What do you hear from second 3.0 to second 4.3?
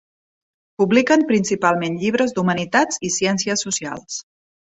i ciències socials.